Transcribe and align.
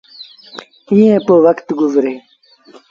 ايٚئيٚن 0.89 1.19
پيو 1.25 1.35
وکت 1.45 1.67
گزرتو۔ 1.79 2.13